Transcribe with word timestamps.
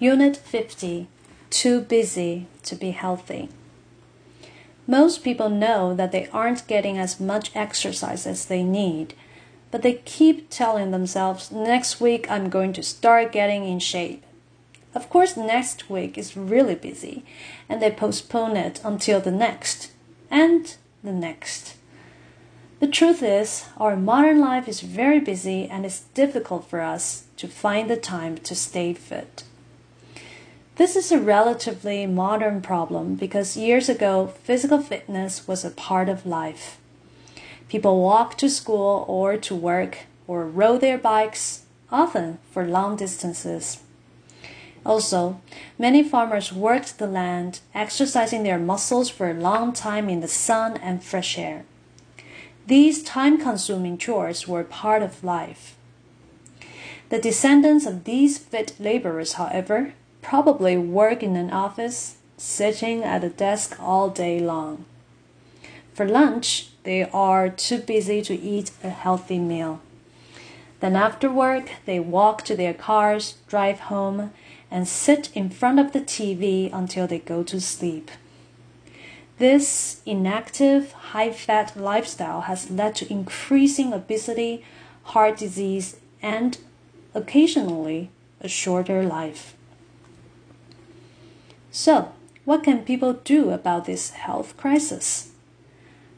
Unit 0.00 0.36
50 0.36 1.06
Too 1.50 1.80
Busy 1.80 2.48
to 2.64 2.74
Be 2.74 2.90
Healthy. 2.90 3.48
Most 4.88 5.22
people 5.22 5.48
know 5.48 5.94
that 5.94 6.10
they 6.10 6.26
aren't 6.32 6.66
getting 6.66 6.98
as 6.98 7.20
much 7.20 7.54
exercise 7.54 8.26
as 8.26 8.46
they 8.46 8.64
need, 8.64 9.14
but 9.70 9.82
they 9.82 10.02
keep 10.04 10.50
telling 10.50 10.90
themselves, 10.90 11.52
next 11.52 12.00
week 12.00 12.28
I'm 12.28 12.50
going 12.50 12.72
to 12.72 12.82
start 12.82 13.30
getting 13.30 13.68
in 13.68 13.78
shape. 13.78 14.24
Of 14.96 15.08
course, 15.08 15.36
next 15.36 15.88
week 15.88 16.18
is 16.18 16.36
really 16.36 16.74
busy, 16.74 17.24
and 17.68 17.80
they 17.80 17.92
postpone 17.92 18.56
it 18.56 18.80
until 18.82 19.20
the 19.20 19.30
next, 19.30 19.92
and 20.28 20.74
the 21.04 21.12
next. 21.12 21.76
The 22.80 22.88
truth 22.88 23.22
is, 23.22 23.66
our 23.76 23.94
modern 23.94 24.40
life 24.40 24.66
is 24.66 24.80
very 24.80 25.20
busy 25.20 25.68
and 25.68 25.86
it's 25.86 26.00
difficult 26.14 26.68
for 26.68 26.80
us 26.80 27.24
to 27.36 27.46
find 27.46 27.88
the 27.88 27.96
time 27.96 28.38
to 28.38 28.56
stay 28.56 28.92
fit. 28.92 29.44
This 30.76 30.96
is 30.96 31.12
a 31.12 31.20
relatively 31.20 32.04
modern 32.04 32.60
problem 32.60 33.14
because 33.14 33.56
years 33.56 33.88
ago, 33.88 34.34
physical 34.42 34.78
fitness 34.78 35.46
was 35.46 35.64
a 35.64 35.70
part 35.70 36.08
of 36.08 36.26
life. 36.26 36.78
People 37.68 38.02
walked 38.02 38.38
to 38.38 38.50
school 38.50 39.04
or 39.06 39.36
to 39.36 39.54
work 39.54 39.98
or 40.26 40.44
rode 40.46 40.80
their 40.80 40.98
bikes, 40.98 41.62
often 41.92 42.38
for 42.50 42.66
long 42.66 42.96
distances. 42.96 43.82
Also, 44.84 45.40
many 45.78 46.02
farmers 46.02 46.52
worked 46.52 46.98
the 46.98 47.06
land, 47.06 47.60
exercising 47.72 48.42
their 48.42 48.58
muscles 48.58 49.08
for 49.08 49.30
a 49.30 49.34
long 49.34 49.72
time 49.72 50.08
in 50.08 50.20
the 50.20 50.28
sun 50.28 50.76
and 50.78 51.04
fresh 51.04 51.38
air. 51.38 51.64
These 52.66 53.04
time 53.04 53.40
consuming 53.40 53.96
chores 53.96 54.48
were 54.48 54.64
part 54.64 55.02
of 55.04 55.22
life. 55.22 55.76
The 57.10 57.20
descendants 57.20 57.86
of 57.86 58.02
these 58.02 58.38
fit 58.38 58.74
laborers, 58.80 59.34
however, 59.34 59.94
probably 60.24 60.76
work 60.76 61.22
in 61.22 61.36
an 61.36 61.50
office, 61.50 62.16
sitting 62.38 63.04
at 63.04 63.22
a 63.22 63.28
desk 63.28 63.76
all 63.78 64.08
day 64.08 64.40
long. 64.40 64.84
For 65.92 66.08
lunch, 66.08 66.70
they 66.82 67.04
are 67.10 67.48
too 67.50 67.78
busy 67.78 68.22
to 68.22 68.34
eat 68.34 68.72
a 68.82 68.88
healthy 68.88 69.38
meal. 69.38 69.80
Then 70.80 70.96
after 70.96 71.30
work, 71.30 71.70
they 71.84 72.00
walk 72.00 72.42
to 72.44 72.56
their 72.56 72.74
cars, 72.74 73.34
drive 73.46 73.80
home, 73.80 74.32
and 74.70 74.88
sit 74.88 75.30
in 75.34 75.50
front 75.50 75.78
of 75.78 75.92
the 75.92 76.00
TV 76.00 76.72
until 76.72 77.06
they 77.06 77.20
go 77.20 77.42
to 77.44 77.60
sleep. 77.60 78.10
This 79.38 80.00
inactive, 80.06 80.92
high 80.92 81.32
fat 81.32 81.76
lifestyle 81.76 82.42
has 82.42 82.70
led 82.70 82.94
to 82.96 83.12
increasing 83.12 83.92
obesity, 83.92 84.64
heart 85.04 85.36
disease, 85.36 85.96
and 86.22 86.58
occasionally 87.14 88.10
a 88.40 88.48
shorter 88.48 89.02
life. 89.02 89.54
So, 91.76 92.12
what 92.44 92.62
can 92.62 92.84
people 92.84 93.14
do 93.14 93.50
about 93.50 93.84
this 93.84 94.10
health 94.10 94.56
crisis? 94.56 95.32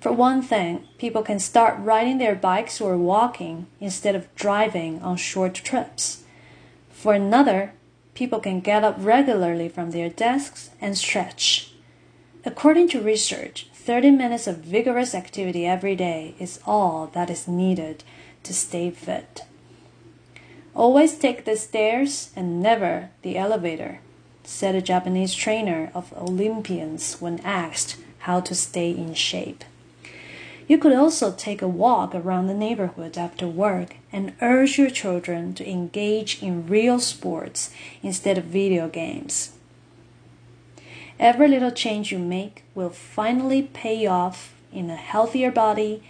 For 0.00 0.10
one 0.10 0.40
thing, 0.40 0.88
people 0.96 1.22
can 1.22 1.38
start 1.38 1.78
riding 1.78 2.16
their 2.16 2.34
bikes 2.34 2.80
or 2.80 2.96
walking 2.96 3.66
instead 3.78 4.14
of 4.14 4.34
driving 4.34 5.02
on 5.02 5.18
short 5.18 5.52
trips. 5.52 6.24
For 6.90 7.12
another, 7.12 7.74
people 8.14 8.40
can 8.40 8.60
get 8.60 8.82
up 8.82 8.96
regularly 8.98 9.68
from 9.68 9.90
their 9.90 10.08
desks 10.08 10.70
and 10.80 10.96
stretch. 10.96 11.74
According 12.46 12.88
to 12.88 13.02
research, 13.02 13.68
30 13.74 14.10
minutes 14.12 14.46
of 14.46 14.64
vigorous 14.64 15.14
activity 15.14 15.66
every 15.66 15.94
day 15.94 16.34
is 16.38 16.60
all 16.66 17.08
that 17.08 17.28
is 17.28 17.46
needed 17.46 18.04
to 18.44 18.54
stay 18.54 18.90
fit. 18.90 19.42
Always 20.74 21.18
take 21.18 21.44
the 21.44 21.56
stairs 21.56 22.30
and 22.34 22.62
never 22.62 23.10
the 23.20 23.36
elevator 23.36 24.00
said 24.52 24.74
a 24.74 24.82
Japanese 24.82 25.34
trainer 25.34 25.90
of 25.94 26.12
Olympians 26.16 27.20
when 27.20 27.40
asked 27.40 27.96
how 28.20 28.38
to 28.40 28.54
stay 28.54 28.90
in 28.90 29.14
shape. 29.14 29.64
You 30.68 30.78
could 30.78 30.92
also 30.92 31.32
take 31.32 31.62
a 31.62 31.68
walk 31.68 32.14
around 32.14 32.46
the 32.46 32.54
neighborhood 32.54 33.18
after 33.18 33.48
work 33.48 33.96
and 34.12 34.34
urge 34.40 34.78
your 34.78 34.90
children 34.90 35.54
to 35.54 35.68
engage 35.68 36.42
in 36.42 36.68
real 36.68 37.00
sports 37.00 37.70
instead 38.02 38.38
of 38.38 38.44
video 38.44 38.88
games. 38.88 39.52
Every 41.18 41.48
little 41.48 41.72
change 41.72 42.12
you 42.12 42.18
make 42.18 42.62
will 42.74 42.90
finally 42.90 43.62
pay 43.62 44.06
off 44.06 44.54
in 44.72 44.90
a 44.90 44.96
healthier 44.96 45.50
body 45.50 46.02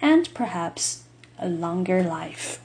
and 0.00 0.32
perhaps 0.34 1.04
a 1.38 1.48
longer 1.48 2.02
life. 2.02 2.60